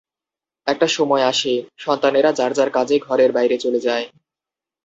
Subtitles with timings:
[0.67, 1.53] একটা সময় আসে,
[1.77, 4.05] সন্তানেরা যার যার কাজে ঘরের বাইরে চলে যায়।